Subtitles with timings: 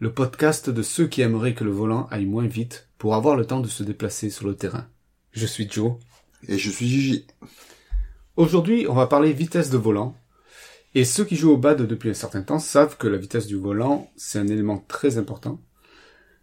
[0.00, 3.44] le podcast de ceux qui aimeraient que le volant aille moins vite pour avoir le
[3.44, 4.86] temps de se déplacer sur le terrain.
[5.32, 5.94] Je suis Joe.
[6.46, 7.26] Et je suis Gigi.
[8.36, 10.16] Aujourd'hui, on va parler vitesse de volant.
[10.94, 13.56] Et ceux qui jouent au bad depuis un certain temps savent que la vitesse du
[13.56, 15.60] volant, c'est un élément très important.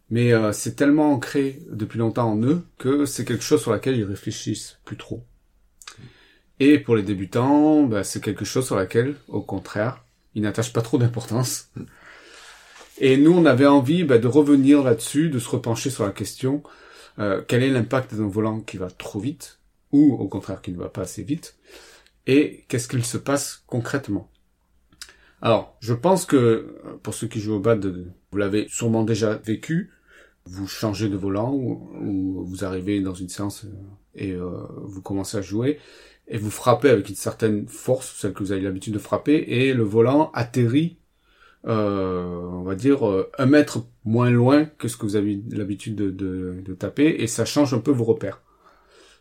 [0.09, 3.95] Mais euh, c'est tellement ancré depuis longtemps en eux que c'est quelque chose sur laquelle
[3.95, 5.23] ils réfléchissent plus trop.
[6.59, 10.03] Et pour les débutants, bah, c'est quelque chose sur laquelle, au contraire,
[10.36, 11.69] ils n'attachent pas trop d'importance.
[12.99, 16.63] Et nous, on avait envie bah, de revenir là-dessus, de se repencher sur la question
[17.19, 19.59] euh, quel est l'impact d'un volant qui va trop vite
[19.91, 21.57] ou au contraire qui ne va pas assez vite
[22.27, 24.29] et qu'est-ce qu'il se passe concrètement?
[25.41, 27.85] Alors, je pense que pour ceux qui jouent au bad,
[28.31, 29.91] vous l'avez sûrement déjà vécu.
[30.45, 33.66] Vous changez de volant ou, vous arrivez dans une séance
[34.13, 34.49] et euh,
[34.83, 35.79] vous commencez à jouer
[36.27, 39.73] et vous frappez avec une certaine force, celle que vous avez l'habitude de frapper, et
[39.73, 41.05] le volant atterrit euh,
[41.66, 46.73] on va dire, euh, un mètre moins loin que ce que vous avez l'habitude de,
[46.77, 48.41] taper, et ça change un peu vos repères.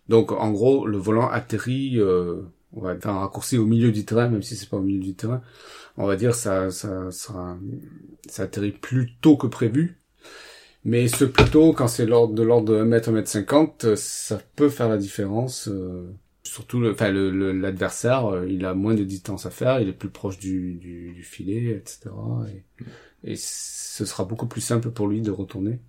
[0.08, 2.42] Donc en gros, le volant atterrit, euh,
[2.72, 5.02] on va faire un raccourci au milieu du terrain, même si c'est pas au milieu
[5.02, 5.40] du terrain.
[5.96, 7.56] On va dire ça, ça, ça,
[8.38, 9.98] atterrit plus tôt que prévu.
[10.84, 14.38] Mais ce plus tôt, quand c'est de l'ordre de 1 mètre, 1 mètre 50, ça
[14.56, 15.68] peut faire la différence.
[15.68, 16.12] Euh,
[16.44, 19.92] surtout le, enfin le, l'adversaire, euh, il a moins de distance à faire, il est
[19.92, 22.10] plus proche du, du, du filet, etc.
[23.24, 25.80] Et, et, ce sera beaucoup plus simple pour lui de retourner.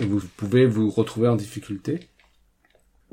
[0.00, 2.08] Et vous pouvez vous retrouver en difficulté.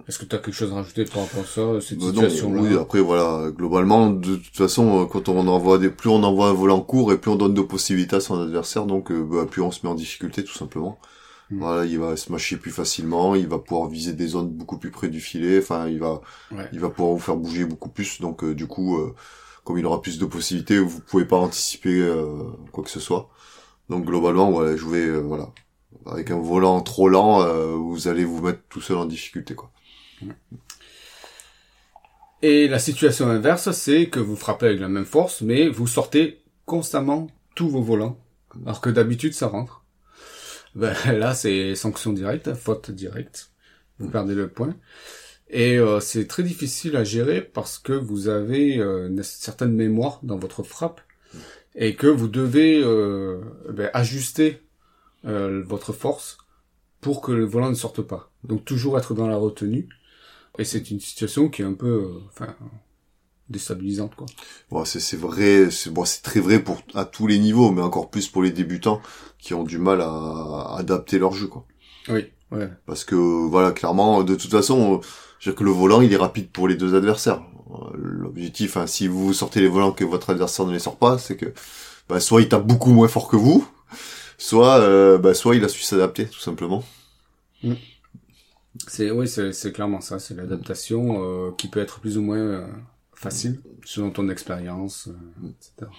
[0.08, 2.62] Est-ce que tu as quelque chose à rajouter par rapport à ça, cette bah situation-là
[2.62, 6.50] Oui, après voilà, globalement, de toute façon, euh, quand on envoie des, plus on envoie
[6.50, 9.46] un volant court et plus on donne de possibilités à son adversaire, donc euh, bah,
[9.50, 11.00] plus on se met en difficulté tout simplement.
[11.50, 11.60] Mm.
[11.60, 14.92] Voilà, il va se mâcher plus facilement, il va pouvoir viser des zones beaucoup plus
[14.92, 15.60] près du filet.
[15.60, 16.22] Enfin, il va,
[16.72, 18.22] il va pouvoir vous faire bouger beaucoup plus.
[18.22, 19.14] Donc, euh, du coup, euh,
[19.64, 23.30] comme il aura plus de possibilités, vous pouvez pas anticiper euh, quoi que ce soit.
[23.90, 25.52] Donc, globalement, voilà, jouer, voilà,
[26.08, 27.46] avec un volant trop lent,
[27.78, 29.72] vous allez vous mettre tout seul en difficulté, quoi.
[32.42, 36.42] Et la situation inverse, c'est que vous frappez avec la même force, mais vous sortez
[36.66, 38.18] constamment tous vos volants,
[38.66, 39.85] alors que d'habitude ça rentre.
[40.76, 43.52] Ben, là, c'est sanction directe, faute directe.
[44.00, 44.76] Vous perdez le point.
[45.50, 50.20] Et euh, c'est très difficile à gérer parce que vous avez euh, une certaine mémoire
[50.24, 51.02] dans votre frappe
[51.76, 54.62] et que vous devez euh, ben, ajuster
[55.24, 56.38] votre force
[57.02, 58.32] pour que le volant ne sorte pas.
[58.44, 59.90] Donc toujours être dans la retenue.
[60.60, 62.56] Et c'est une situation qui est un peu, enfin,
[63.50, 64.26] déstabilisante quoi.
[64.72, 67.82] Bon, c'est c'est vrai, c'est bon, c'est très vrai pour à tous les niveaux, mais
[67.82, 69.02] encore plus pour les débutants
[69.40, 71.66] qui ont du mal à, adapter leur jeu quoi.
[72.10, 72.70] Oui, ouais.
[72.86, 75.02] Parce que voilà, clairement, de toute façon,
[75.40, 77.42] je que le volant il est rapide pour les deux adversaires.
[77.96, 81.36] L'objectif, hein, si vous sortez les volants que votre adversaire ne les sort pas, c'est
[81.36, 81.54] que
[82.08, 83.68] bah, soit il tape beaucoup moins fort que vous,
[84.38, 86.84] soit euh, bah, soit il a su s'adapter tout simplement.
[87.64, 87.74] Mm.
[88.88, 92.68] C'est oui, c'est clairement ça, c'est l'adaptation euh, qui peut être plus ou moins euh,
[93.16, 95.92] facile, selon ton expérience, euh, etc.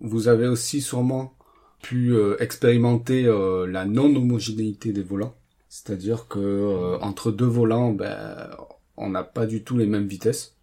[0.00, 1.34] Vous avez aussi sûrement
[1.80, 5.34] pu euh, expérimenter euh, la non-homogénéité des volants.
[5.68, 8.50] C'est-à-dire que entre deux volants, ben,
[8.96, 10.54] on n'a pas du tout les mêmes vitesses.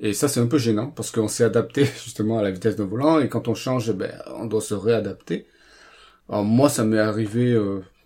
[0.00, 2.86] Et ça, c'est un peu gênant parce qu'on s'est adapté justement à la vitesse d'un
[2.86, 5.46] volant et quand on change, ben, on doit se réadapter.
[6.28, 7.56] Alors moi, ça m'est arrivé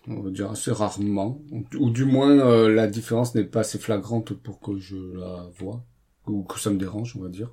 [0.07, 1.41] on va dire assez rarement,
[1.79, 5.83] ou du moins euh, la différence n'est pas assez flagrante pour que je la vois,
[6.27, 7.49] ou que ça me dérange, on va dire.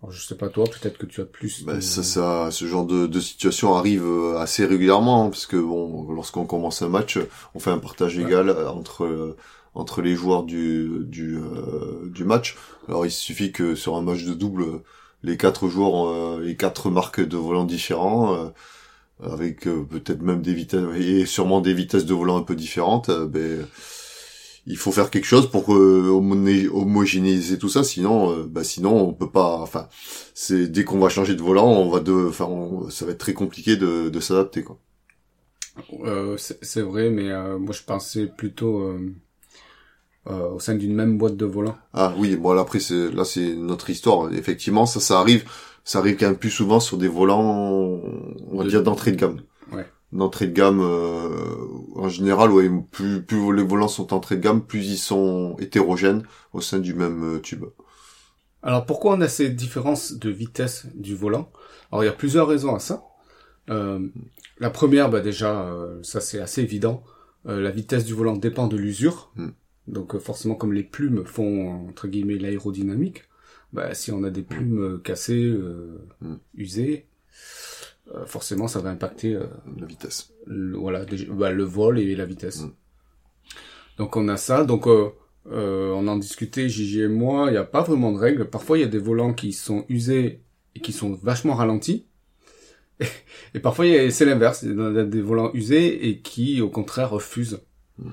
[0.00, 1.64] Alors je sais pas toi, peut-être que tu as plus.
[1.64, 5.56] Bah, ça, ça, ce genre de, de situation arrive euh, assez régulièrement, hein, parce que
[5.56, 7.18] bon, lorsqu'on commence un match,
[7.54, 9.36] on fait un partage égal entre
[9.74, 12.56] entre les joueurs du du euh, du match.
[12.88, 14.82] Alors il suffit que sur un match de double,
[15.22, 18.52] les quatre joueurs ont les quatre marques de volants différents
[19.22, 23.08] avec euh, peut-être même des vitesses et sûrement des vitesses de volant un peu différentes,
[23.08, 23.66] euh, ben
[24.66, 29.30] il faut faire quelque chose pour homogénéiser tout ça, sinon, euh, bah sinon on peut
[29.30, 29.58] pas.
[29.58, 29.88] Enfin,
[30.34, 32.48] c'est dès qu'on va changer de volant, on va de, enfin,
[32.90, 34.78] ça va être très compliqué de, de s'adapter quoi.
[36.04, 37.28] Euh, c'est vrai, mais
[37.58, 38.90] moi je pensais plutôt
[40.26, 41.76] au sein d'une même boîte de volant.
[41.92, 44.32] Ah oui, bon là après c'est là c'est notre histoire.
[44.32, 45.44] Effectivement, ça ça arrive
[45.84, 48.00] ça arrive quand même plus souvent sur des volants,
[48.50, 49.40] on va dire d'entrée de gamme.
[49.72, 49.86] Ouais.
[50.12, 50.80] d'entrée de gamme
[51.96, 56.22] en général ouais plus plus les volants sont entrée de gamme plus ils sont hétérogènes
[56.52, 57.64] au sein du même tube
[58.62, 61.50] alors pourquoi on a ces différences de vitesse du volant?
[61.90, 63.04] Alors il y a plusieurs raisons à ça
[63.68, 67.02] la première bah déjà ça c'est assez évident
[67.46, 69.48] la vitesse du volant dépend de l'usure mm.
[69.86, 73.24] Donc euh, forcément, comme les plumes font entre guillemets l'aérodynamique,
[73.74, 76.36] bah, si on a des plumes euh, cassées, euh, mm.
[76.54, 77.06] usées,
[78.26, 79.36] forcément ça va impacter
[79.78, 80.32] la vitesse.
[80.46, 82.62] Le, voilà, bah, le vol et la vitesse.
[82.62, 82.72] Mm.
[83.98, 84.64] Donc on a ça.
[84.64, 87.46] Donc on en discutait Gigi et moi.
[87.48, 88.48] Il n'y a pas vraiment de règles.
[88.48, 90.40] Parfois il y a des volants qui sont usés
[90.76, 92.06] et qui sont vachement ralentis.
[93.54, 94.62] Et, parfois c'est l'inverse.
[94.62, 97.60] Il y a des volants usés et qui au contraire refusent.
[97.98, 98.10] Mm.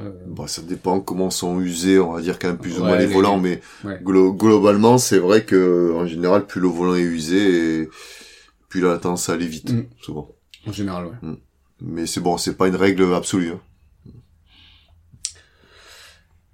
[0.00, 2.96] Euh, bon, ça dépend comment sont usés, on va dire quand même plus ou moins
[2.96, 3.60] les, volants, mais
[4.02, 7.88] globalement, c'est vrai que en général, plus le volant est usé, et
[8.68, 9.84] plus il a tendance à aller vite, mm.
[10.00, 10.34] souvent.
[10.66, 11.16] En général, ouais.
[11.22, 11.36] Mm.
[11.82, 13.50] Mais c'est bon, c'est pas une règle absolue.
[13.50, 13.60] Hein.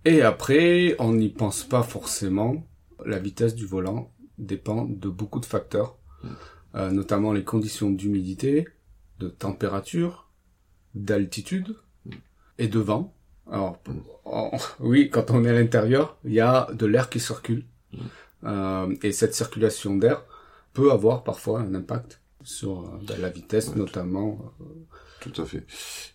[0.05, 2.67] Et après, on n'y pense pas forcément.
[3.05, 6.29] La vitesse du volant dépend de beaucoup de facteurs, mm.
[6.75, 8.67] euh, notamment les conditions d'humidité,
[9.20, 10.29] de température,
[10.94, 11.76] d'altitude
[12.58, 13.14] et de vent.
[13.50, 13.79] Alors,
[14.81, 17.65] oui, quand on est à l'intérieur, il y a de l'air qui circule.
[18.45, 20.23] Euh, et cette circulation d'air
[20.75, 24.39] peut avoir parfois un impact sur euh, ben, la vitesse, notamment.
[24.61, 24.65] Euh,
[25.21, 25.67] tout à fait.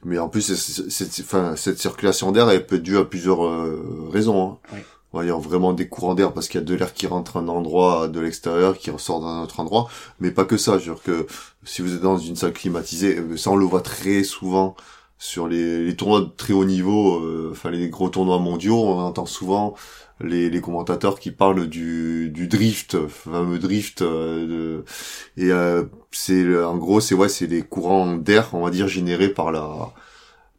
[0.03, 4.09] Mais en plus, cette, enfin, cette circulation d'air, elle peut être due à plusieurs euh,
[4.11, 4.53] raisons.
[4.53, 4.57] Hein.
[4.73, 4.79] Oui.
[5.21, 7.39] Il y a vraiment des courants d'air parce qu'il y a de l'air qui rentre
[7.39, 9.87] d'un endroit de l'extérieur, qui ressort d'un autre endroit,
[10.19, 10.79] mais pas que ça.
[10.79, 11.27] Je veux dire que
[11.63, 14.75] si vous êtes dans une salle climatisée, ça on le voit très souvent
[15.23, 18.99] sur les, les, tournois de très haut niveau, euh, enfin les gros tournois mondiaux, on
[18.99, 19.73] entend souvent
[20.19, 24.83] les, les commentateurs qui parlent du, du drift, fameux drift, euh,
[25.37, 28.89] de, et euh, c'est en gros c'est ouais c'est les courants d'air, on va dire
[28.89, 29.93] générés par la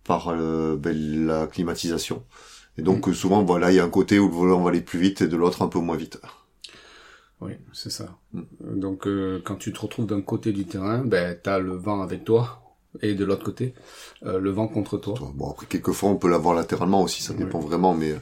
[0.02, 2.24] par ben, la climatisation.
[2.78, 3.12] Et donc mm.
[3.12, 5.28] souvent voilà il y a un côté où le volant va aller plus vite et
[5.28, 6.18] de l'autre un peu moins vite.
[7.42, 8.16] Oui, c'est ça.
[8.32, 8.40] Mm.
[8.80, 9.06] Donc
[9.44, 12.63] quand tu te retrouves d'un côté du terrain, ben t'as le vent avec toi
[13.02, 13.74] et de l'autre côté,
[14.24, 15.14] euh, le vent contre toi.
[15.34, 18.14] Bon après quelquefois on peut l'avoir latéralement aussi, ça dépend vraiment, mais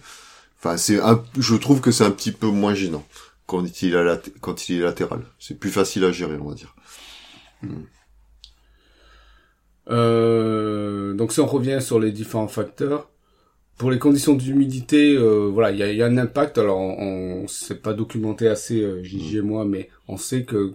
[0.59, 0.99] enfin c'est
[1.39, 3.05] je trouve que c'est un petit peu moins gênant
[3.47, 5.21] quand il est quand il est latéral.
[5.39, 6.75] C'est plus facile à gérer, on va dire.
[7.63, 7.83] Hmm.
[9.91, 13.11] Euh, donc si on revient sur les différents facteurs,
[13.79, 16.59] pour les conditions d'humidité, euh, voilà, il y a, y a, un impact.
[16.59, 20.75] Alors on, on s'est pas documenté assez, euh, Gigi et moi, mais on sait que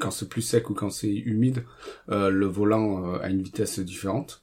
[0.00, 1.64] quand c'est plus sec ou quand c'est humide,
[2.10, 4.42] euh, le volant euh, a une vitesse différente.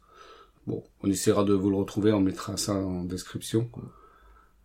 [0.68, 3.70] Bon, on essaiera de vous le retrouver, on mettra ça en description,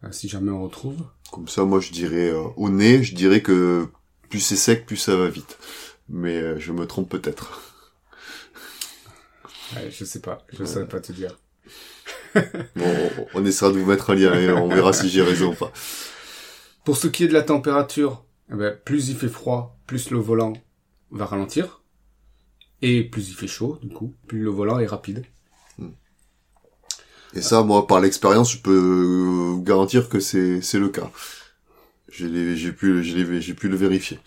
[0.04, 1.02] euh, si jamais on retrouve.
[1.32, 3.86] Comme ça, moi je dirais au nez, je dirais que
[4.28, 5.58] plus c'est sec, plus ça va vite.
[6.08, 7.62] Mais je me trompe peut-être.
[9.74, 11.36] Ouais, je sais pas, je sais pas te dire.
[12.76, 15.54] bon, on essaiera de vous mettre un lien et on verra si j'ai raison ou
[15.56, 15.72] pas.
[16.84, 20.18] Pour ce qui est de la température, eh ben, plus il fait froid, plus le
[20.18, 20.52] volant
[21.10, 21.82] va ralentir.
[22.82, 25.24] Et plus il fait chaud, du coup, plus le volant est rapide.
[27.34, 31.10] Et ça, moi, par l'expérience, je peux garantir que c'est c'est le cas.
[32.08, 34.18] J'ai j'ai pu j'ai pu le vérifier.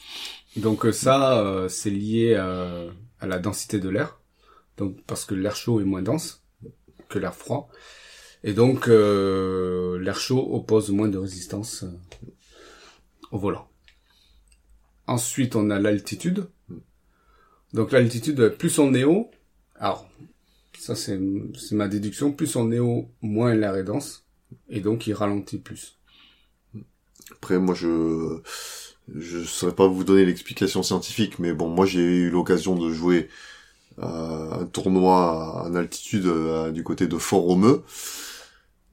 [0.55, 2.85] Donc euh, ça, euh, c'est lié à,
[3.19, 4.19] à, la densité de l'air.
[4.77, 6.43] Donc parce que l'air chaud est moins dense
[7.07, 7.69] que l'air froid,
[8.43, 11.85] et donc euh, l'air chaud oppose moins de résistance
[13.31, 13.67] au volant.
[15.07, 16.47] Ensuite, on a l'altitude.
[17.73, 19.29] Donc l'altitude, plus on est haut,
[19.75, 20.09] alors
[20.77, 21.19] ça c'est
[21.71, 24.25] ma déduction, plus on est haut, moins l'air est dense,
[24.69, 25.97] et donc il ralentit plus.
[27.31, 28.39] Après moi je
[29.15, 33.29] je saurais pas vous donner l'explication scientifique, mais bon moi j'ai eu l'occasion de jouer
[34.01, 37.83] un tournoi en altitude euh, du côté de Fort-Romeu,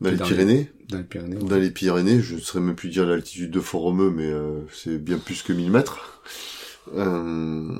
[0.00, 0.70] dans les Pyrénées.
[0.88, 1.36] Dans les Pyrénées.
[1.36, 4.98] Dans les Pyrénées, je ne saurais même plus dire l'altitude de Fort-Romeu, mais euh, c'est
[4.98, 6.22] bien plus que 1000 mètres.
[6.94, 7.74] Euh,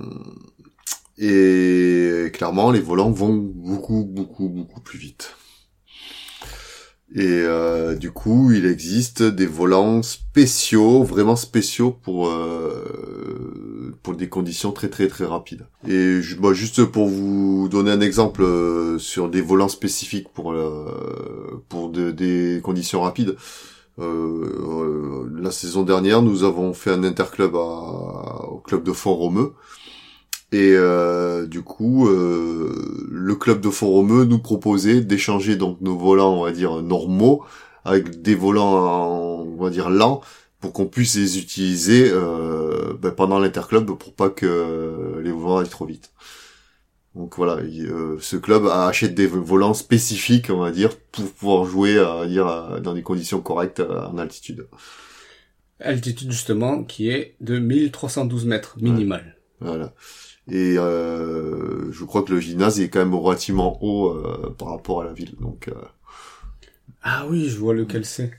[1.18, 5.34] et clairement, les volants vont beaucoup, beaucoup, beaucoup plus vite.
[7.14, 14.28] Et euh, du coup, il existe des volants spéciaux, vraiment spéciaux pour euh, pour des
[14.28, 15.66] conditions très très très rapides.
[15.88, 20.54] Et bah, juste pour vous donner un exemple euh, sur des volants spécifiques pour
[21.68, 23.36] pour des conditions rapides.
[23.98, 29.54] la saison dernière, nous avons fait un interclub au club de Fort-Romeu
[30.52, 36.34] et euh, du coup, euh, le club de Font-Romeu nous proposait d'échanger donc nos volants,
[36.40, 37.44] on va dire normaux,
[37.84, 40.20] avec des volants, on va dire lents,
[40.60, 45.68] pour qu'on puisse les utiliser euh, ben, pendant l'interclub pour pas que les volants aillent
[45.68, 46.12] trop vite.
[47.14, 51.64] Donc voilà, il- euh, ce club achète des volants spécifiques, on va dire, pour pouvoir
[51.64, 54.66] jouer, on va dire, à- dans des conditions correctes euh, en altitude.
[55.80, 59.35] Altitude justement qui est de 1312 mètres minimal.
[59.60, 59.94] Voilà.
[60.50, 65.02] Et euh, je crois que le gymnase est quand même relativement haut euh, par rapport
[65.02, 65.34] à la ville.
[65.40, 65.74] Donc euh,
[67.02, 68.30] Ah oui, je vois lequel c'est.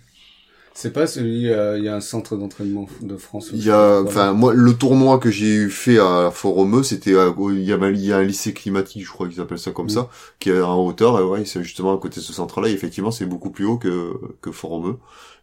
[0.73, 3.49] C'est pas celui, euh, il y a un centre d'entraînement de France.
[3.53, 7.15] il y a, enfin moi, le tournoi que j'ai fait à Foromeux, c'était, il
[7.63, 9.89] y a, il y a un lycée climatique, je crois qu'ils appellent ça comme Mm.
[9.89, 10.09] ça,
[10.39, 11.19] qui est en hauteur.
[11.19, 12.69] Et ouais, c'est justement à côté de ce centre-là.
[12.69, 14.97] Et effectivement, c'est beaucoup plus haut que que Foromeux.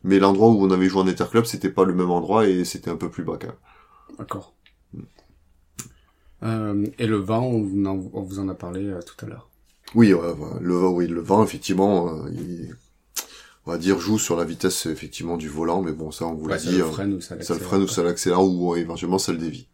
[0.04, 2.90] Mais l'endroit où on avait joué en interclub, c'était pas le même endroit et c'était
[2.90, 3.54] un peu plus bas quand.
[4.18, 4.54] D'accord.
[6.42, 9.28] Euh, et le vent, on, vous en- on vous en a parlé euh, tout à
[9.28, 9.48] l'heure.
[9.94, 10.28] Oui, ouais,
[10.60, 12.74] le vent, oui, le vent, effectivement, euh, il,
[13.66, 16.48] on va dire, joue sur la vitesse, effectivement, du volant, mais bon, ça, on vous
[16.48, 17.62] l'a Ouais, ça dit, le euh, freine ou ça ça le l'accélère.
[17.68, 19.68] freine ou ça l'accélère, ou éventuellement ça le dévie.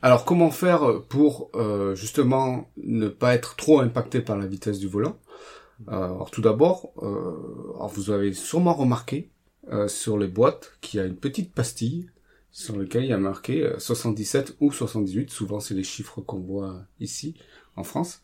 [0.00, 4.86] Alors comment faire pour euh, justement ne pas être trop impacté par la vitesse du
[4.86, 5.16] volant?
[5.88, 9.30] Alors tout d'abord, euh, vous avez sûrement remarqué
[9.72, 12.10] euh, sur les boîtes qu'il y a une petite pastille
[12.50, 15.30] sur laquelle il y a marqué euh, 77 ou 78.
[15.30, 17.34] Souvent c'est les chiffres qu'on voit ici
[17.76, 18.22] en France.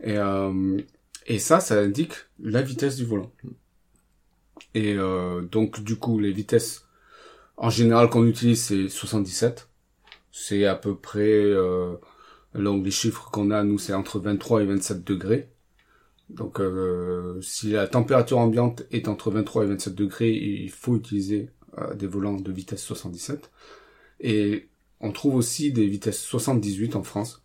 [0.00, 0.78] Et, euh,
[1.26, 3.32] et ça, ça indique la vitesse du volant.
[4.74, 6.84] Et euh, donc du coup les vitesses
[7.56, 9.68] en général qu'on utilise c'est 77
[10.32, 11.96] c'est à peu près euh,
[12.54, 15.50] donc les chiffres qu'on a nous c'est entre 23 et 27 degrés
[16.30, 21.50] donc euh, si la température ambiante est entre 23 et 27 degrés il faut utiliser
[21.57, 21.57] euh,
[21.94, 23.50] des volants de vitesse 77
[24.20, 24.68] et
[25.00, 27.42] on trouve aussi des vitesses 78 en France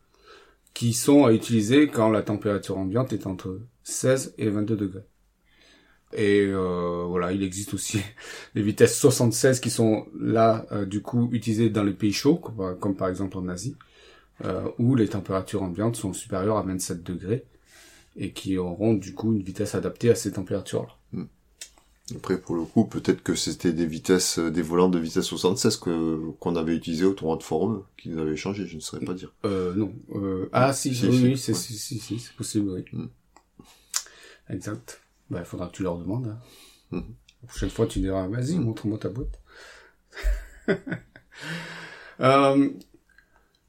[0.73, 5.05] qui sont à utiliser quand la température ambiante est entre 16 et 22 degrés
[6.15, 7.99] et euh, voilà, il existe aussi
[8.55, 12.95] les vitesses 76 qui sont là euh, du coup utilisées dans les pays chauds, comme,
[12.95, 13.75] par exemple en Asie,
[14.45, 17.45] euh, où les températures ambiantes sont supérieures à 27 degrés
[18.15, 20.95] et qui auront du coup une vitesse adaptée à ces températures-là.
[22.15, 25.77] Après, pour le coup, peut-être que c'était des vitesses, euh, des volants de vitesse 76
[25.77, 29.05] que, qu'on avait utilisé au tournoi de Forum, qui nous avaient changé, je ne saurais
[29.05, 29.33] pas dire.
[29.45, 29.93] Euh, non.
[30.13, 31.57] Euh, ah si, Si, oui, si, oui, c'est ouais.
[31.57, 32.83] si, si, si, c'est possible, oui.
[32.91, 33.05] Mm.
[34.50, 35.01] Exact.
[35.29, 36.27] Bah, il faudra que tu leur demandes.
[36.27, 36.39] hein.
[36.91, 37.05] Mhm.
[37.41, 39.39] La prochaine fois, tu diras, vas-y, montre-moi ta boîte.
[42.19, 42.69] Euh,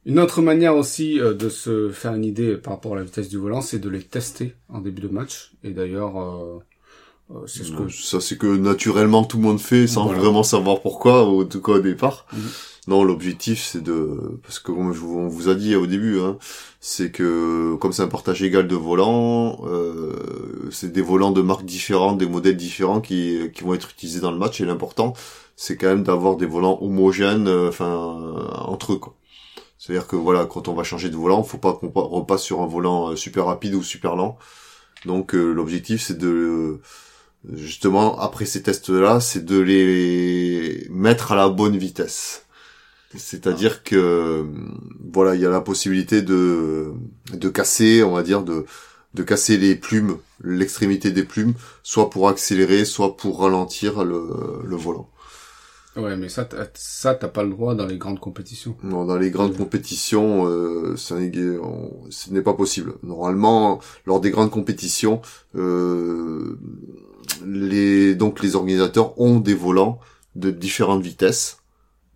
[0.04, 3.38] une autre manière aussi de se faire une idée par rapport à la vitesse du
[3.38, 5.54] volant, c'est de les tester en début de match.
[5.64, 6.62] Et d'ailleurs,
[7.46, 7.88] c'est ce que...
[7.88, 10.20] Ça, c'est que naturellement tout le monde fait, sans Voilà.
[10.20, 12.26] vraiment savoir pourquoi, au, tout cas au départ.
[12.32, 12.40] Mhm.
[12.86, 16.20] Non, l'objectif, c'est de, parce que comme je vous, on vous a dit au début,
[16.20, 16.36] hein,
[16.80, 20.12] c'est que comme c'est un partage égal de volants, euh,
[20.70, 24.30] c'est des volants de marques différentes, des modèles différents qui, qui vont être utilisés dans
[24.30, 24.60] le match.
[24.60, 25.14] Et l'important,
[25.56, 27.86] c'est quand même d'avoir des volants homogènes, euh, enfin
[28.20, 28.98] euh, entre eux.
[28.98, 29.14] quoi.
[29.78, 32.60] C'est-à-dire que voilà, quand on va changer de volant, faut pas qu'on pa- repasse sur
[32.60, 34.36] un volant euh, super rapide ou super lent.
[35.06, 36.80] Donc euh, l'objectif, c'est de
[37.52, 42.46] justement après ces tests-là, c'est de les mettre à la bonne vitesse.
[43.16, 44.44] C'est-à-dire que
[45.12, 46.92] voilà, il y a la possibilité de
[47.32, 48.64] de casser, on va dire de
[49.14, 54.20] de casser les plumes, l'extrémité des plumes, soit pour accélérer, soit pour ralentir le,
[54.64, 55.08] le volant.
[55.96, 58.76] Ouais, mais ça, ça, t'as pas le droit dans les grandes compétitions.
[58.82, 62.94] Non, dans les grandes compétitions, euh, ça on- ce n'est pas possible.
[63.04, 65.22] Normalement, lors des grandes compétitions,
[65.54, 66.58] euh,
[67.44, 69.98] les donc les organisateurs ont des volants
[70.34, 71.58] de différentes vitesses,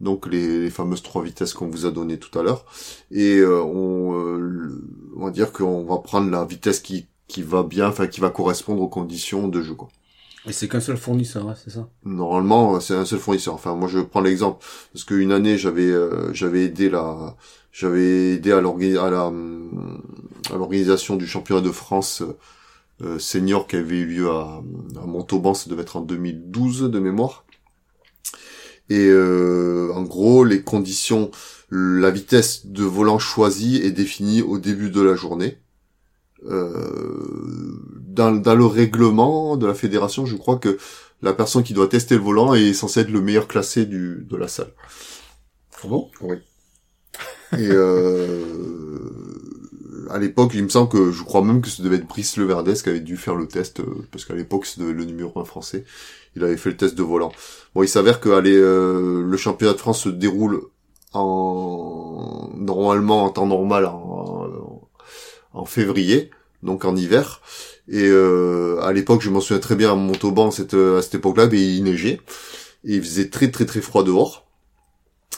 [0.00, 2.64] donc les, les fameuses trois vitesses qu'on vous a données tout à l'heure,
[3.10, 4.82] et euh, on, euh,
[5.16, 8.30] on va dire qu'on va prendre la vitesse qui qui va bien, enfin qui va
[8.30, 9.74] correspondre aux conditions de jeu.
[9.74, 9.88] Quoi.
[10.46, 11.88] Et c'est qu'un seul fournisseur, hein, c'est ça?
[12.04, 13.52] Normalement, c'est un seul fournisseur.
[13.54, 17.36] Enfin, moi, je prends l'exemple parce qu'une année, j'avais euh, j'avais aidé la
[17.70, 20.02] j'avais aidé à hum,
[20.50, 22.22] à l'organisation du championnat de France
[23.02, 24.62] euh, senior qui avait eu lieu à,
[25.00, 27.44] à Montauban, ça devait être en 2012 de mémoire.
[28.90, 31.30] Et euh, en gros, les conditions,
[31.70, 35.58] la vitesse de volant choisie est définie au début de la journée.
[36.46, 40.78] Euh, dans, dans le règlement de la fédération, je crois que
[41.20, 44.36] la personne qui doit tester le volant est censée être le meilleur classé du, de
[44.36, 44.72] la salle.
[45.84, 46.10] Ah bon?
[47.56, 48.44] Et euh,
[50.10, 52.74] à l'époque, il me semble que je crois même que ce devait être Brice Leverdès
[52.74, 55.84] qui avait dû faire le test, euh, parce qu'à l'époque c'était le numéro un français.
[56.36, 57.32] Il avait fait le test de volant.
[57.74, 60.62] Bon, il s'avère que euh, le championnat de France se déroule
[61.12, 64.48] en normalement en temps normal en,
[65.54, 66.30] en février,
[66.62, 67.40] donc en hiver.
[67.88, 71.46] Et euh, à l'époque, je m'en souviens très bien à Montauban, cette, à cette époque-là,
[71.46, 72.20] ben, il neigeait.
[72.84, 74.47] Et il faisait très très très froid dehors.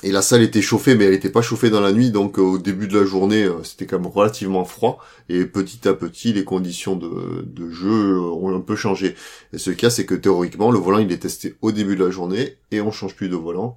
[0.03, 2.43] Et la salle était chauffée, mais elle n'était pas chauffée dans la nuit, donc euh,
[2.43, 4.99] au début de la journée, euh, c'était quand même relativement froid.
[5.29, 9.15] Et petit à petit, les conditions de, jeu ont un peu changé.
[9.53, 12.11] Et ce cas, c'est que théoriquement, le volant, il est testé au début de la
[12.11, 13.77] journée, et on change plus de volant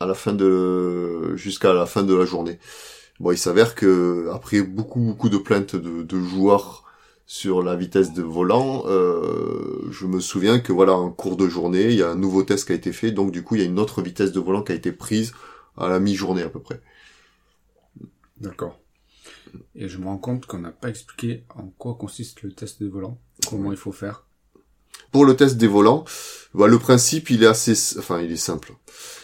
[0.00, 2.58] à la fin de jusqu'à la fin de la journée.
[3.20, 6.85] Bon, il s'avère que après beaucoup beaucoup de plaintes de joueurs
[7.26, 11.86] sur la vitesse de volant, euh, je me souviens que voilà, en cours de journée,
[11.86, 13.64] il y a un nouveau test qui a été fait, donc du coup, il y
[13.64, 15.32] a une autre vitesse de volant qui a été prise
[15.76, 16.80] à la mi-journée à peu près.
[18.40, 18.78] D'accord.
[19.74, 22.88] Et je me rends compte qu'on n'a pas expliqué en quoi consiste le test de
[22.88, 23.18] volant,
[23.48, 24.24] comment il faut faire.
[25.10, 26.04] Pour le test des volants,
[26.54, 28.74] bah, le principe il est assez, enfin il est simple.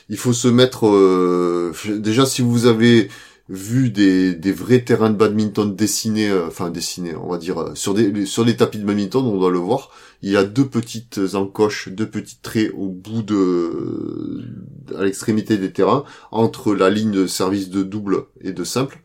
[0.08, 3.08] Il faut se mettre, euh, déjà si vous avez
[3.52, 7.74] vu des, des vrais terrains de badminton dessinés, euh, enfin dessinés, on va dire euh,
[7.74, 9.90] sur des sur des tapis de badminton, on doit le voir.
[10.22, 14.42] Il y a deux petites encoches, deux petits traits au bout de
[14.96, 19.00] à l'extrémité des terrains entre la ligne de service de double et de simple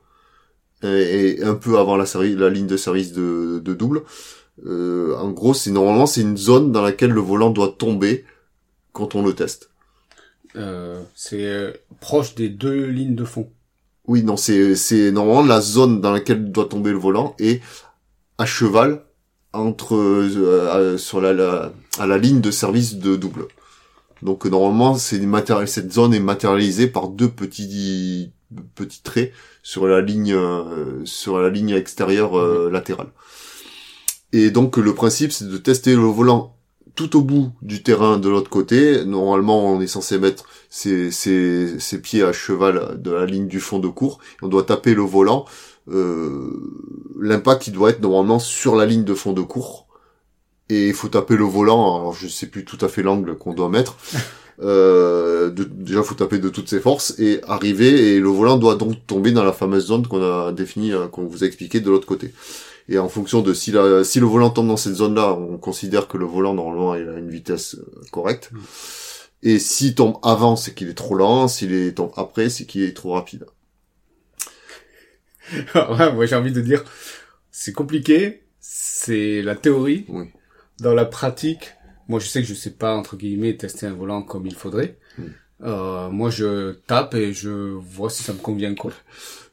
[0.83, 4.03] et, un peu avant la, la ligne de service de, de double.
[4.65, 8.25] Euh, en gros, c'est normalement c'est une zone dans laquelle le volant doit tomber
[8.93, 9.71] quand on le teste.
[10.55, 13.49] Euh, c'est proche des deux lignes de fond.
[14.07, 17.61] Oui, non, c'est c'est normalement la zone dans laquelle doit tomber le volant et
[18.37, 19.03] à cheval
[19.53, 23.47] entre euh, sur la, à la ligne de service de double.
[24.21, 25.21] Donc normalement, c'est
[25.67, 28.31] cette zone est matérialisée par deux petits
[28.75, 32.73] petits traits sur la ligne euh, sur la ligne extérieure euh, mhm.
[32.73, 33.07] latérale.
[34.33, 36.56] Et donc le principe, c'est de tester le volant
[36.97, 39.05] tout au bout du terrain de l'autre côté.
[39.05, 43.61] Normalement, on est censé mettre ses, ses, ses, pieds à cheval de la ligne du
[43.61, 44.19] fond de cours.
[44.41, 45.45] On doit taper le volant.
[45.89, 46.49] Euh,
[47.21, 49.87] L'impact, il doit être normalement sur la ligne de fond de cours.
[50.69, 51.95] Et il faut taper le volant.
[51.95, 53.95] Alors, je sais plus tout à fait l'angle qu'on doit mettre.
[54.59, 58.15] Euh, de, déjà, faut taper de toutes ses forces et arriver.
[58.15, 61.27] Et le volant doit donc tomber dans la fameuse zone qu'on a définie, euh, qu'on
[61.27, 62.33] vous a expliqué de l'autre côté.
[62.89, 66.07] Et en fonction de si, la, si le volant tombe dans cette zone-là, on considère
[66.07, 68.49] que le volant normalement il a une vitesse euh, correcte.
[68.51, 68.59] Mm.
[69.43, 71.47] Et s'il tombe avant, c'est qu'il est trop lent.
[71.47, 73.45] S'il tombe après, c'est qu'il est trop rapide.
[75.53, 76.83] ouais, moi j'ai envie de dire,
[77.51, 80.05] c'est compliqué, c'est la théorie.
[80.09, 80.25] Oui.
[80.79, 81.73] Dans la pratique,
[82.07, 84.97] moi je sais que je sais pas entre guillemets tester un volant comme il faudrait.
[85.17, 85.23] Mm.
[85.63, 88.91] Euh, moi je tape et je vois si ça me convient quoi.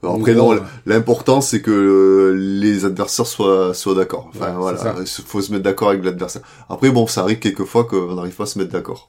[0.03, 4.31] après non, l'important c'est que les adversaires soient soient d'accord.
[4.35, 6.43] Enfin voilà, il faut se mettre d'accord avec l'adversaire.
[6.69, 9.09] Après bon, ça arrive quelquefois qu'on n'arrive pas à se mettre d'accord.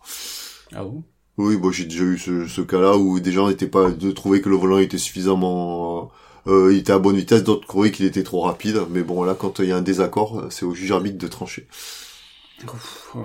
[0.73, 1.03] Ah bon?
[1.38, 4.39] Oui, bon, j'ai déjà eu ce, ce cas-là où des gens n'étaient pas de trouver
[4.39, 6.12] que le volant était suffisamment
[6.47, 8.79] euh, il était à bonne vitesse, d'autres croyaient qu'il était trop rapide.
[8.91, 11.67] Mais bon là, quand il y a un désaccord, c'est au juge arbitre de trancher.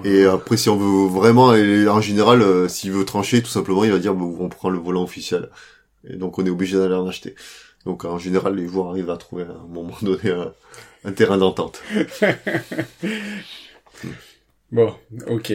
[0.04, 3.92] Et après, si on veut vraiment, en général, euh, s'il veut trancher, tout simplement, il
[3.92, 5.50] va dire, bah, on prend le volant officiel.
[6.08, 7.34] Et donc, on est obligé d'aller en acheter.
[7.84, 10.30] Donc, en général, les joueurs arrivent à trouver à un moment donné
[11.04, 11.82] un, terrain d'entente.
[14.72, 14.94] bon,
[15.26, 15.52] ok.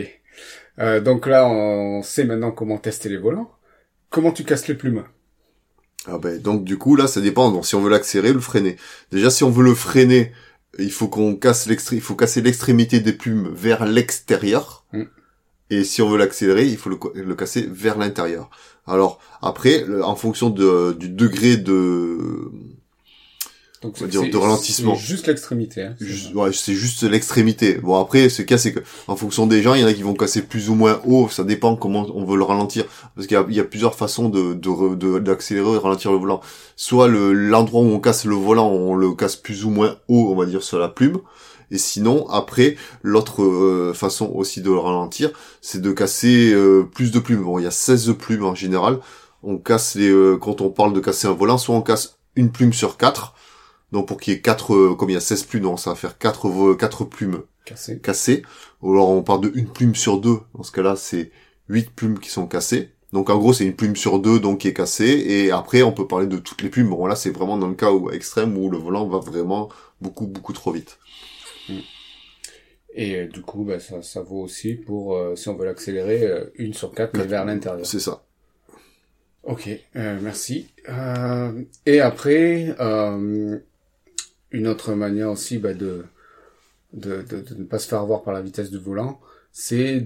[0.80, 3.52] Euh, donc là, on sait maintenant comment tester les volants.
[4.10, 5.04] Comment tu casses les plumes?
[6.08, 7.52] Ah ben, donc du coup, là, ça dépend.
[7.52, 8.78] Donc, si on veut l'accélérer ou le freiner.
[9.12, 10.32] Déjà, si on veut le freiner,
[10.80, 14.86] il faut qu'on casse l'extré, il faut casser l'extrémité des plumes vers l'extérieur.
[14.94, 15.04] Mm.
[15.72, 18.50] Et si on veut l'accélérer, il faut le, casser vers l'intérieur.
[18.86, 22.52] Alors après, en fonction de, du degré de
[23.82, 24.96] donc c'est de ralentissement.
[24.96, 25.84] juste l'extrémité.
[25.84, 25.96] Hein,
[26.34, 27.76] ouais, c'est juste l'extrémité.
[27.76, 30.04] Bon après, ce cas c'est que en fonction des gens, il y en a qui
[30.04, 31.30] vont casser plus ou moins haut.
[31.30, 32.86] Ça dépend comment on veut le ralentir,
[33.16, 34.54] parce qu'il y, a, plusieurs façons de
[35.20, 36.42] d'accélérer de, et ralentir le volant.
[36.76, 40.30] Soit le l'endroit où on casse le volant, on le casse plus ou moins haut,
[40.32, 41.20] on va dire sur la plume.
[41.72, 47.12] Et sinon, après, l'autre euh, façon aussi de le ralentir, c'est de casser euh, plus
[47.12, 47.44] de plumes.
[47.44, 49.00] Bon, il y a 16 plumes en général.
[49.44, 52.52] On casse les, euh, quand on parle de casser un volant, soit on casse une
[52.52, 53.34] plume sur quatre,
[53.96, 55.92] donc pour qu'il y ait quatre, euh, comme il y a 16 plumes, donc ça
[55.92, 58.00] va faire quatre, quatre plumes cassées.
[58.00, 58.44] cassées.
[58.82, 60.40] Ou alors on parle de une plume sur deux.
[60.54, 61.32] Dans ce cas-là, c'est
[61.70, 62.90] huit plumes qui sont cassées.
[63.14, 65.24] Donc en gros, c'est une plume sur deux donc qui est cassée.
[65.26, 66.90] Et après, on peut parler de toutes les plumes.
[66.90, 69.70] Bon là, c'est vraiment dans le cas où extrême où le volant va vraiment
[70.02, 71.00] beaucoup beaucoup trop vite.
[71.70, 71.80] Hmm.
[72.96, 76.30] Et euh, du coup, bah, ça, ça vaut aussi pour, euh, si on veut l'accélérer,
[76.56, 77.86] une sur quatre, mais vers l'intérieur.
[77.86, 78.24] C'est ça.
[79.44, 80.68] Ok, merci.
[81.86, 82.76] et après,
[84.52, 86.06] une autre manière aussi bah, de,
[86.94, 89.20] de, de, ne pas se faire avoir par la vitesse du volant,
[89.52, 90.06] c'est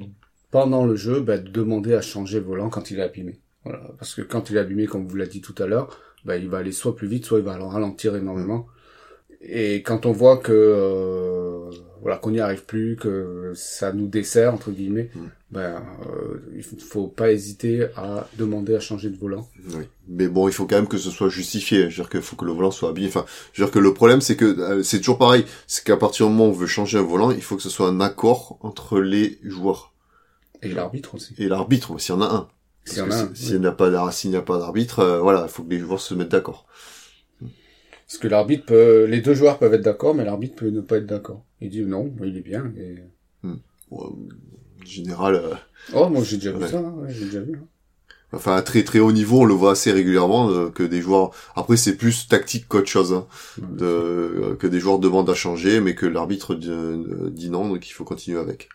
[0.51, 3.39] pendant le jeu bah, de demander à changer le volant quand il est abîmé.
[3.63, 3.81] Voilà.
[3.97, 6.49] Parce que quand il est abîmé, comme vous l'a dit tout à l'heure, bah, il
[6.49, 8.67] va aller soit plus vite, soit il va ralentir énormément.
[9.41, 11.38] Et quand on voit que euh,
[12.01, 15.19] voilà qu'on n'y arrive plus, que ça nous dessert entre guillemets, Mm.
[15.51, 19.47] ben euh, il faut- faut pas hésiter à demander à changer de volant.
[19.75, 19.83] Oui.
[20.07, 21.81] Mais bon, il faut quand même que ce soit justifié.
[21.81, 23.07] Je veux dire qu'il faut que le volant soit habillé.
[23.07, 25.45] Enfin, je veux dire que le problème, c'est que euh, c'est toujours pareil.
[25.67, 27.69] C'est qu'à partir du moment où on veut changer un volant, il faut que ce
[27.69, 29.93] soit un accord entre les joueurs
[30.61, 31.33] Et l'arbitre aussi.
[31.37, 32.47] et l'arbitre, s'il y en a un.
[32.85, 35.19] S'il y en que a un, si- S'il n'y a n'y a pas d'arbitre, euh,
[35.19, 36.65] voilà, il faut que les joueurs se mettent d'accord.
[38.09, 40.97] Parce que l'arbitre peut, les deux joueurs peuvent être d'accord, mais l'arbitre peut ne pas
[40.97, 41.45] être d'accord.
[41.61, 42.73] Il dit non, il est bien.
[42.75, 42.95] Et...
[43.91, 44.17] Bon,
[44.81, 45.53] en général, euh,
[45.93, 47.53] Oh, moi j'ai déjà vu ça, hein, ouais, j'ai déjà vu.
[47.55, 47.67] hein.
[48.33, 51.31] enfin à très très haut niveau, on le voit assez régulièrement euh, que des joueurs.
[51.55, 53.13] Après, c'est plus tactique qu'autre chose.
[53.13, 53.27] Hein,
[53.59, 56.71] de, euh, que des joueurs demandent à changer, mais que l'arbitre dit,
[57.31, 58.69] dit non, donc il faut continuer avec.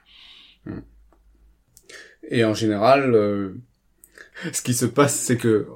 [2.30, 3.54] Et en général, euh,
[4.52, 5.66] ce qui se passe, c'est que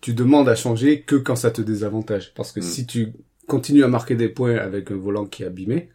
[0.00, 2.32] tu demandes à changer que quand ça te désavantage.
[2.34, 2.62] Parce que Mm.
[2.62, 3.12] si tu
[3.46, 5.88] continues à marquer des points avec un volant qui est abîmé,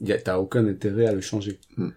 [0.00, 1.58] y a- t'as aucun intérêt à le changer.
[1.76, 1.88] Mm.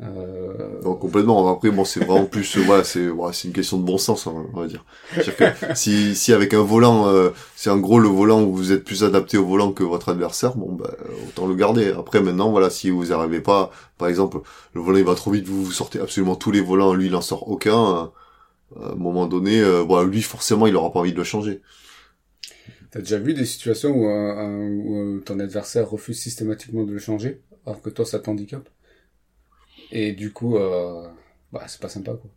[0.00, 1.48] Euh, complètement.
[1.52, 4.26] Après, bon, c'est vraiment plus, euh, voilà, c'est, voilà, c'est une question de bon sens,
[4.26, 4.84] hein, on va dire.
[5.14, 5.44] Que
[5.76, 9.04] si, si avec un volant, euh, c'est en gros le volant où vous êtes plus
[9.04, 10.90] adapté au volant que votre adversaire, bon, bah,
[11.28, 11.92] autant le garder.
[11.96, 14.38] Après, maintenant, voilà, si vous arrivez pas, par exemple,
[14.74, 17.14] le volant il va trop vite, vous, vous sortez absolument tous les volants, lui il
[17.14, 17.96] en sort aucun.
[17.96, 18.04] euh,
[18.80, 21.62] à un moment donné, euh, voilà, lui forcément il aura pas envie de le changer.
[22.90, 26.92] T'as déjà vu des situations où, un- un- où euh, ton adversaire refuse systématiquement de
[26.92, 28.68] le changer, alors que toi ça t'handicape?
[29.90, 31.08] Et du coup, euh,
[31.52, 32.30] bah c'est pas sympa quoi.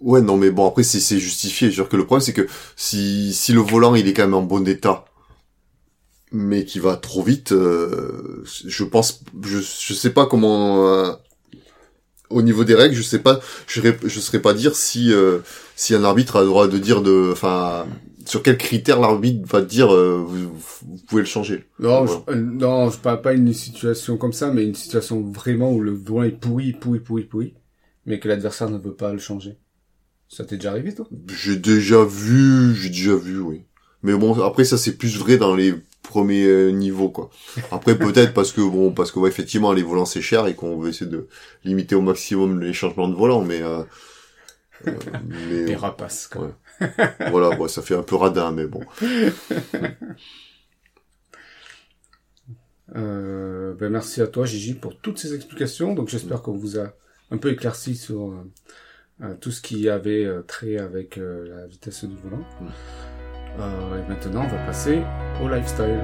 [0.00, 1.70] Ouais, non, mais bon, après, c'est, c'est justifié.
[1.70, 4.22] Je veux dire que le problème, c'est que si, si le volant, il est quand
[4.22, 5.04] même en bon état,
[6.32, 11.12] mais qui va trop vite, euh, je pense, je, je sais pas comment, euh,
[12.30, 15.38] au niveau des règles, je sais pas, je serais, je saurais pas dire si, euh,
[15.76, 17.86] si un arbitre a le droit de dire de, enfin,
[18.26, 21.64] sur quels critères l'arbitre va dire, euh, vous, vous pouvez le changer.
[21.78, 22.22] Non, Voilà.
[22.28, 25.80] je, euh, non, je parle pas une situation comme ça, mais une situation vraiment où
[25.80, 27.54] le volant est pourri, pourri, pourri, pourri,
[28.06, 29.58] mais que l'adversaire ne veut pas le changer.
[30.28, 31.08] Ça t'est déjà arrivé toi?
[31.28, 33.64] J'ai déjà vu, j'ai déjà vu, oui.
[34.02, 37.30] Mais bon, après ça c'est plus vrai dans les premiers euh, niveaux quoi.
[37.70, 40.76] Après peut-être parce que bon, parce que ouais, effectivement les volants c'est cher et qu'on
[40.78, 41.28] veut essayer de
[41.64, 43.82] limiter au maximum les changements de volants, mais euh,
[44.86, 44.92] euh,
[45.26, 46.56] mais Les rapaces, quoi.
[46.80, 46.88] Ouais.
[47.30, 48.80] voilà, bon, ça fait un peu radin, mais bon.
[52.96, 55.94] Euh, ben merci à toi, Gigi, pour toutes ces explications.
[55.94, 56.92] Donc j'espère qu'on vous a
[57.30, 58.52] un peu éclairci sur euh,
[59.22, 62.44] euh, tout ce qui avait euh, trait avec euh, la vitesse du volant.
[63.58, 65.02] Euh, et maintenant, on va passer
[65.42, 66.00] au lifestyle.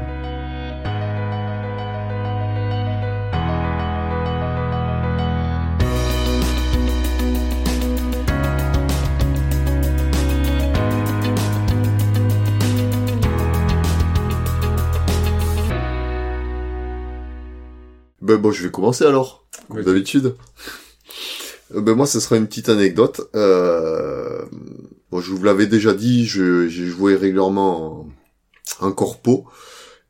[18.20, 20.35] Ben bon, je vais commencer alors, comme d'habitude.
[21.74, 23.29] Euh, Ben moi, ce sera une petite anecdote.
[23.35, 24.44] Euh...
[25.11, 28.07] Bon, je vous l'avais déjà dit, je- j'ai joué régulièrement
[28.81, 29.46] en, en corpo.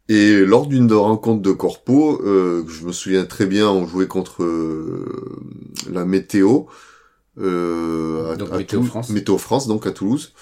[0.09, 4.45] Et lors d'une rencontre de corpo, euh, je me souviens très bien, on jouait contre
[4.45, 5.05] euh,
[5.91, 6.63] la météo.
[7.39, 9.11] Euh, à, Donc, à Météo France.
[9.11, 10.33] Météo France, donc à Toulouse.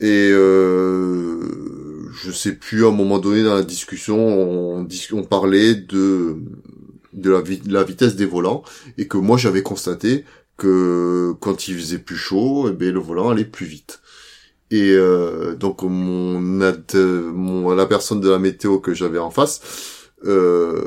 [0.00, 1.40] Et euh,
[2.12, 6.36] je sais plus, à un moment donné dans la discussion, on, on parlait de
[7.20, 7.30] de
[7.66, 8.62] la, vitesse des volants
[8.96, 10.24] et que moi j'avais constaté
[10.56, 14.00] que quand il faisait plus chaud, eh ben, le volant allait plus vite.
[14.70, 19.60] Et euh, donc mon, mon la personne de la météo que j'avais en face,
[20.24, 20.84] euh,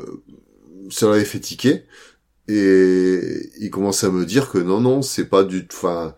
[0.90, 1.84] ça l'avait fait tiquer
[2.48, 6.16] et il commençait à me dire que non non c'est pas du enfin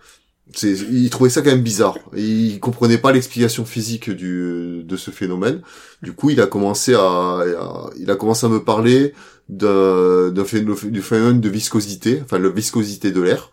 [0.62, 5.62] il trouvait ça quand même bizarre il comprenait pas l'explication physique du de ce phénomène
[6.02, 7.44] du coup il a commencé à-
[7.98, 9.14] il a commencé à me parler
[9.50, 13.52] d'un du phénomène de viscosité enfin la viscosité de l'air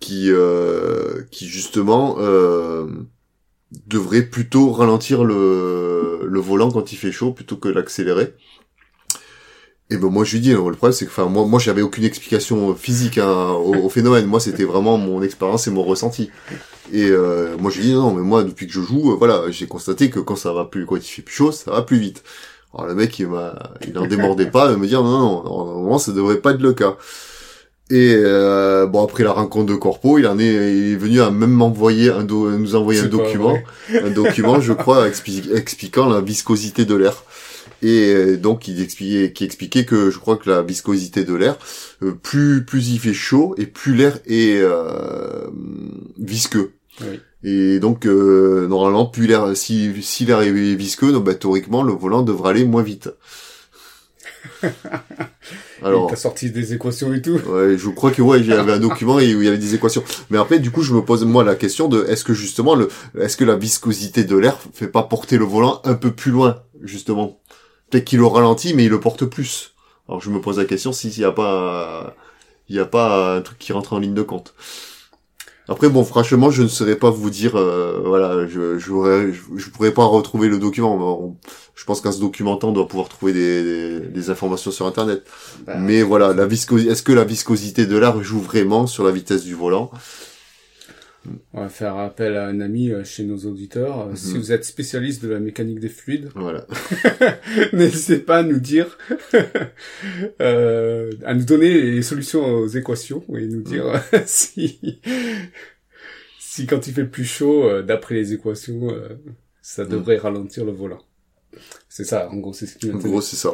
[0.00, 2.86] qui euh, qui justement euh,
[3.86, 8.34] devrait plutôt ralentir le le volant quand il fait chaud plutôt que l'accélérer.
[9.90, 11.82] Et ben moi je lui dis non, le problème c'est que enfin moi moi j'avais
[11.82, 14.26] aucune explication physique hein, au, au phénomène.
[14.26, 16.30] Moi c'était vraiment mon expérience et mon ressenti.
[16.92, 19.50] Et euh, moi je lui dis non mais moi depuis que je joue euh, voilà
[19.50, 21.98] j'ai constaté que quand ça va plus quand il fait plus chaud ça va plus
[21.98, 22.22] vite
[22.74, 23.54] alors le mec il m'a
[23.86, 26.72] il en démordait pas de me dire non non normalement ça devrait pas être le
[26.72, 26.96] cas.
[27.90, 31.30] Et euh, bon après la rencontre de corpo il en est il est venu à
[31.30, 33.58] même m'envoyer un do- nous envoyer un document.
[33.92, 37.24] un document je crois expli- expliquant la viscosité de l'air.
[37.82, 41.56] Et euh, donc il expliquait qui expliquait que je crois que la viscosité de l'air
[42.02, 45.48] euh, plus plus il fait chaud et plus l'air est euh,
[46.18, 47.20] visqueux Oui.
[47.42, 51.94] et donc euh, normalement plus l'air si si l'air est visqueux donc bah, théoriquement le
[51.94, 53.08] volant devrait aller moins vite
[55.82, 57.38] Alors, t'as sorti des équations et tout.
[57.46, 59.58] Ouais, je crois que ouais, il y avait un document et où il y avait
[59.58, 60.04] des équations.
[60.30, 62.88] Mais après, du coup, je me pose moi la question de est-ce que justement le,
[63.18, 66.62] est-ce que la viscosité de l'air fait pas porter le volant un peu plus loin,
[66.82, 67.40] justement?
[67.90, 69.74] Peut-être qu'il le ralentit, mais il le porte plus.
[70.08, 72.14] Alors je me pose la question s'il n'y a pas,
[72.68, 74.54] il y a pas un truc qui rentre en ligne de compte.
[75.68, 79.92] Après, bon, franchement, je ne saurais pas vous dire, euh, voilà, je, je, je, pourrais
[79.92, 81.36] pas retrouver le document.
[81.74, 85.24] je pense qu'en se documentant, on doit pouvoir trouver des, des, informations sur Internet.
[85.66, 89.12] Bah, Mais voilà, la viscosité, est-ce que la viscosité de l'air joue vraiment sur la
[89.12, 89.90] vitesse du volant?
[91.52, 94.08] On va faire appel à un ami euh, chez nos auditeurs.
[94.08, 94.38] Euh, si mhm.
[94.38, 96.66] vous êtes spécialiste de la mécanique des fluides, voilà.
[97.72, 98.98] n'hésitez pas à nous dire,
[100.40, 104.22] euh, à nous donner les solutions aux équations et nous dire mhm.
[104.26, 105.00] si,
[106.38, 108.88] si quand il fait plus chaud, d'après les équations,
[109.60, 109.90] ça mhm.
[109.90, 111.02] devrait ralentir le volant.
[111.88, 113.50] C'est ça, en gros, c'est ce qui En gros, c'est ça.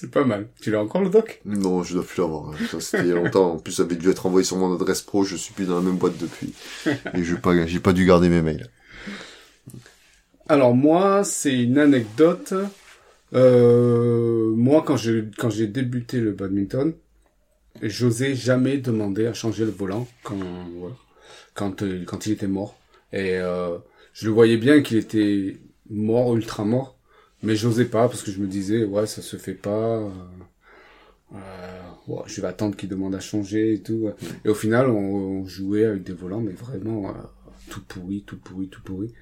[0.00, 0.46] C'est pas mal.
[0.60, 1.40] Tu l'as encore le doc?
[1.44, 2.54] Non, je dois plus l'avoir.
[2.78, 3.54] C'était il y a longtemps.
[3.54, 5.24] En plus, ça avait dû être envoyé sur mon adresse pro.
[5.24, 6.54] Je suis plus dans la même boîte depuis.
[7.14, 8.68] Et je pas, j'ai pas dû garder mes mails.
[10.48, 12.54] Alors moi, c'est une anecdote.
[13.34, 16.92] Euh, moi, quand j'ai quand j'ai débuté le badminton,
[17.82, 20.38] j'osais jamais demander à changer le volant quand
[21.54, 22.78] quand euh, quand il était mort.
[23.12, 23.78] Et euh,
[24.12, 25.56] je le voyais bien qu'il était
[25.90, 26.97] mort, ultra mort.
[27.42, 29.98] Mais j'osais pas parce que je me disais, ouais, ça se fait pas.
[29.98, 30.10] Euh,
[31.34, 31.38] euh
[32.26, 34.10] je vais attendre qu'il demande à changer et tout.
[34.44, 37.12] Et au final, on, jouait avec des volants, mais vraiment euh,
[37.68, 39.12] tout pourri, tout pourri, tout pourri.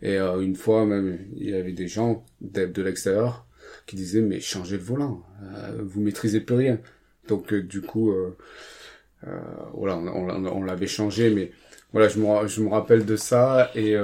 [0.00, 3.46] Et euh, une fois même, il y avait des gens de, de l'extérieur
[3.86, 5.24] qui disaient, mais changez le volant,
[5.80, 6.78] vous maîtrisez plus rien.
[7.26, 8.14] Donc du coup,
[9.74, 11.50] voilà, on, on, l'avait changé, mais
[11.92, 13.96] voilà, je me, je me rappelle de ça et.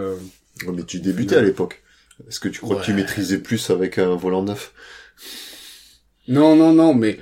[0.66, 1.84] mais tu débutais à l'époque.
[2.26, 4.72] Est-ce que tu crois que tu maîtrisais plus avec un volant neuf?
[6.28, 7.18] Non, non, non, mais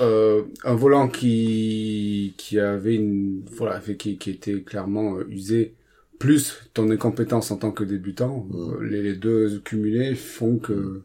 [0.00, 5.74] euh, un volant qui qui avait une voilà qui qui était clairement euh, usé
[6.18, 8.56] plus ton incompétence en tant que débutant mm.
[8.56, 11.02] euh, les, deux cumulés font que mm.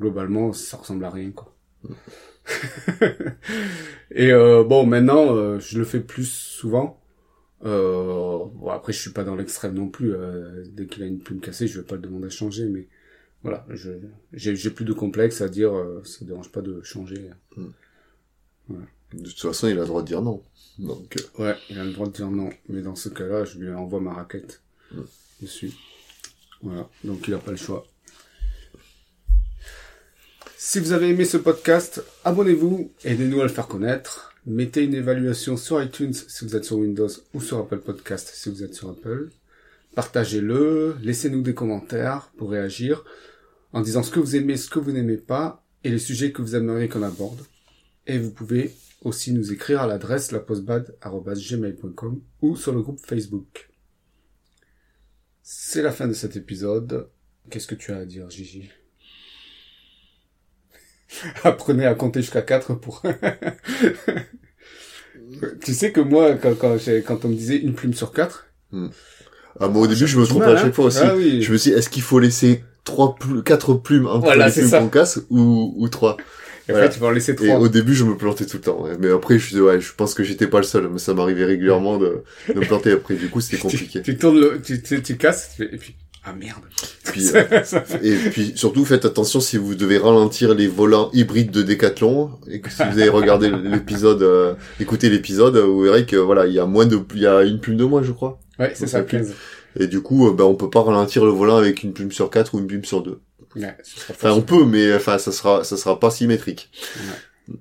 [0.00, 1.94] globalement ça ressemble à rien quoi mm.
[4.12, 7.03] et euh, bon maintenant je le fais plus souvent
[7.64, 10.14] euh, bon, après, je suis pas dans l'extrême non plus.
[10.14, 12.88] Euh, dès qu'il a une plume cassée, je vais pas le demander à changer, mais
[13.42, 13.90] voilà, je
[14.32, 15.74] j'ai plus de complexe à dire.
[15.74, 17.30] Euh, ça dérange pas de changer.
[17.56, 17.68] Hmm.
[19.12, 20.42] De toute façon, il a le droit de dire non.
[20.78, 21.16] Donc.
[21.38, 21.42] Euh.
[21.42, 22.50] Ouais, il a le droit de dire non.
[22.68, 25.02] Mais dans ce cas-là, je lui envoie ma raquette hmm.
[25.42, 25.72] dessus.
[26.62, 26.88] Voilà.
[27.04, 27.86] Donc, il a pas le choix.
[30.56, 34.33] Si vous avez aimé ce podcast, abonnez-vous, aidez-nous à le faire connaître.
[34.46, 38.50] Mettez une évaluation sur iTunes si vous êtes sur Windows ou sur Apple Podcast si
[38.50, 39.30] vous êtes sur Apple.
[39.94, 43.04] Partagez-le, laissez-nous des commentaires pour réagir
[43.72, 46.42] en disant ce que vous aimez, ce que vous n'aimez pas et les sujets que
[46.42, 47.40] vous aimeriez qu'on aborde.
[48.06, 53.70] Et vous pouvez aussi nous écrire à l'adresse lapostbad.gmail.com ou sur le groupe Facebook.
[55.42, 57.08] C'est la fin de cet épisode.
[57.50, 58.70] Qu'est-ce que tu as à dire, Gigi?
[61.44, 63.02] Apprenez à compter jusqu'à 4 pour...
[65.64, 68.46] tu sais que moi, quand, quand, quand on me disait une plume sur 4...
[68.72, 68.88] Hmm.
[69.60, 70.72] Ah, moi, au début, je me trompais à chaque hein.
[70.72, 70.98] fois aussi.
[71.02, 71.40] Ah, oui.
[71.42, 74.52] Je me suis dit, est-ce qu'il faut laisser trois plumes, quatre plumes entre voilà, les
[74.52, 76.16] plumes qu'on casse ou, ou trois
[76.68, 77.46] et après, tu vas en laisser trois.
[77.46, 78.86] Et au début, je me plantais tout le temps.
[78.98, 80.88] Mais après, je ouais, je pense que j'étais pas le seul.
[80.88, 82.92] Mais ça m'arrivait régulièrement de, de me planter.
[82.92, 84.00] Après, du coup, c'était compliqué.
[84.00, 85.94] tu, tu, tournes le, tu, tu, tu casses, et puis,
[86.26, 86.62] ah merde.
[87.04, 87.60] Puis, euh,
[88.02, 92.60] et puis surtout faites attention si vous devez ralentir les volants hybrides de Decathlon et
[92.60, 96.58] que si vous avez regardé l'épisode, euh, écouté l'épisode, vous verrez que voilà il y
[96.58, 98.40] a moins de, il y a une plume de moins je crois.
[98.58, 99.34] Ouais c'est ça 15.
[99.78, 102.30] Et du coup euh, ben on peut pas ralentir le volant avec une plume sur
[102.30, 103.20] 4 ou une plume sur 2.
[103.56, 103.76] Ouais,
[104.10, 106.70] enfin on peut mais enfin ça sera ça sera pas symétrique.
[107.48, 107.54] Ouais.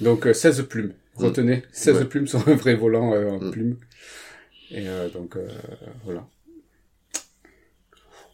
[0.00, 0.94] Donc 16 plumes.
[1.14, 3.50] Retenez 16 plumes sur un vrai volant en mm.
[3.50, 3.76] plume.
[4.70, 5.36] Et donc
[6.04, 6.26] voilà.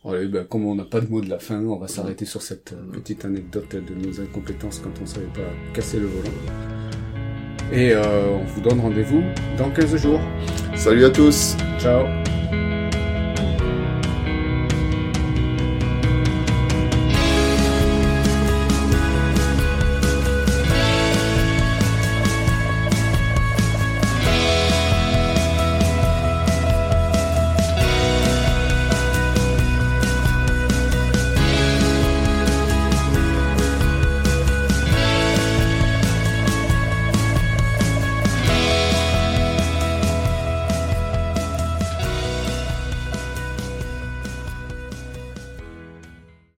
[0.04, 2.42] Allez, ben, comme on n'a pas de mot de la fin, on va s'arrêter sur
[2.42, 6.30] cette euh, petite anecdote de nos incompétences quand on savait pas casser le volant.
[7.72, 9.22] Et euh, on vous donne rendez-vous
[9.56, 10.20] dans 15 jours.
[10.74, 11.56] Salut à tous.
[11.78, 12.04] Ciao.